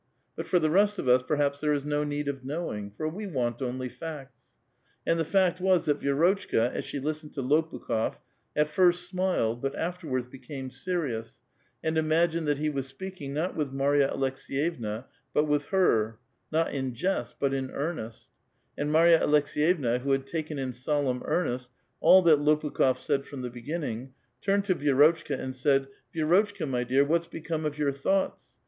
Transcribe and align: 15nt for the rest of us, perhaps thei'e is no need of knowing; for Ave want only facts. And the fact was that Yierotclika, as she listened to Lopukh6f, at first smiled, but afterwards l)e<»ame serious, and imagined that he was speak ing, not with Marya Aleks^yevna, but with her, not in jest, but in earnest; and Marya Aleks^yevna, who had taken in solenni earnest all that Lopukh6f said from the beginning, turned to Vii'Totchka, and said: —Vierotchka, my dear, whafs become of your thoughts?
15nt 0.35 0.45
for 0.47 0.57
the 0.57 0.71
rest 0.71 0.97
of 0.97 1.07
us, 1.07 1.21
perhaps 1.21 1.61
thei'e 1.61 1.75
is 1.75 1.85
no 1.85 2.03
need 2.03 2.27
of 2.27 2.43
knowing; 2.43 2.89
for 2.89 3.05
Ave 3.05 3.27
want 3.27 3.61
only 3.61 3.87
facts. 3.87 4.55
And 5.05 5.19
the 5.19 5.23
fact 5.23 5.61
was 5.61 5.85
that 5.85 5.99
Yierotclika, 5.99 6.71
as 6.71 6.85
she 6.85 6.97
listened 6.99 7.33
to 7.33 7.43
Lopukh6f, 7.43 8.15
at 8.55 8.67
first 8.67 9.07
smiled, 9.07 9.61
but 9.61 9.75
afterwards 9.77 10.25
l)e<»ame 10.33 10.71
serious, 10.71 11.39
and 11.83 11.99
imagined 11.99 12.47
that 12.47 12.57
he 12.57 12.67
was 12.71 12.87
speak 12.87 13.21
ing, 13.21 13.31
not 13.35 13.55
with 13.55 13.71
Marya 13.71 14.09
Aleks^yevna, 14.09 15.05
but 15.35 15.43
with 15.43 15.65
her, 15.65 16.17
not 16.51 16.73
in 16.73 16.95
jest, 16.95 17.35
but 17.39 17.53
in 17.53 17.69
earnest; 17.69 18.31
and 18.75 18.91
Marya 18.91 19.19
Aleks^yevna, 19.19 19.99
who 19.99 20.13
had 20.13 20.25
taken 20.25 20.57
in 20.57 20.71
solenni 20.71 21.21
earnest 21.25 21.69
all 21.99 22.23
that 22.23 22.39
Lopukh6f 22.39 22.97
said 22.97 23.23
from 23.27 23.43
the 23.43 23.51
beginning, 23.51 24.15
turned 24.41 24.65
to 24.65 24.73
Vii'Totchka, 24.73 25.39
and 25.39 25.55
said: 25.55 25.87
—Vierotchka, 26.15 26.67
my 26.67 26.83
dear, 26.83 27.05
whafs 27.05 27.29
become 27.29 27.65
of 27.65 27.77
your 27.77 27.91
thoughts? 27.91 28.41